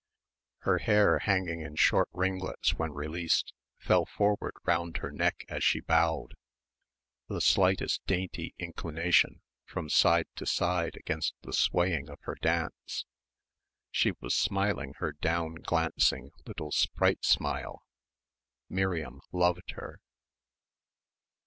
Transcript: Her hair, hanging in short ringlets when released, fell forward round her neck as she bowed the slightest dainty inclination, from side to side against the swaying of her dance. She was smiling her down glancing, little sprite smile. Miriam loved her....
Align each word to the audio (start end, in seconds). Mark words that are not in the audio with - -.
Her 0.61 0.79
hair, 0.79 1.19
hanging 1.19 1.59
in 1.61 1.75
short 1.75 2.09
ringlets 2.11 2.73
when 2.73 2.91
released, 2.91 3.53
fell 3.77 4.07
forward 4.07 4.55
round 4.63 4.97
her 4.97 5.11
neck 5.11 5.45
as 5.47 5.63
she 5.63 5.79
bowed 5.79 6.33
the 7.27 7.39
slightest 7.39 8.03
dainty 8.07 8.55
inclination, 8.57 9.41
from 9.63 9.89
side 9.89 10.25
to 10.37 10.47
side 10.47 10.95
against 10.95 11.35
the 11.43 11.53
swaying 11.53 12.09
of 12.09 12.19
her 12.21 12.33
dance. 12.33 13.05
She 13.91 14.13
was 14.19 14.33
smiling 14.33 14.95
her 14.97 15.11
down 15.13 15.53
glancing, 15.61 16.31
little 16.47 16.71
sprite 16.71 17.23
smile. 17.23 17.83
Miriam 18.69 19.21
loved 19.31 19.69
her.... 19.75 19.99